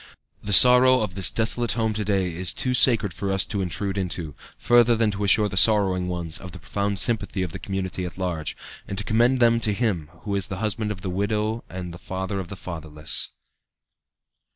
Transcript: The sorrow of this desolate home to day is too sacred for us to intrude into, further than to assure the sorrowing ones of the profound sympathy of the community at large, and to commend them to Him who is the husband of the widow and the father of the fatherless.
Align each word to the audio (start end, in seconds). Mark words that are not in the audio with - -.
The 0.41 0.51
sorrow 0.51 1.01
of 1.01 1.13
this 1.13 1.29
desolate 1.29 1.73
home 1.73 1.93
to 1.93 2.03
day 2.03 2.33
is 2.33 2.53
too 2.53 2.73
sacred 2.73 3.13
for 3.13 3.31
us 3.31 3.45
to 3.45 3.61
intrude 3.61 3.99
into, 3.99 4.33
further 4.57 4.95
than 4.95 5.11
to 5.11 5.23
assure 5.23 5.47
the 5.47 5.57
sorrowing 5.57 6.07
ones 6.07 6.39
of 6.39 6.53
the 6.53 6.57
profound 6.57 6.97
sympathy 6.97 7.43
of 7.43 7.51
the 7.51 7.59
community 7.59 8.03
at 8.03 8.17
large, 8.17 8.57
and 8.87 8.97
to 8.97 9.03
commend 9.03 9.39
them 9.39 9.59
to 9.59 9.73
Him 9.75 10.09
who 10.23 10.33
is 10.33 10.47
the 10.47 10.57
husband 10.57 10.91
of 10.91 11.01
the 11.01 11.11
widow 11.11 11.63
and 11.69 11.93
the 11.93 11.99
father 11.99 12.39
of 12.39 12.47
the 12.47 12.55
fatherless. 12.55 13.29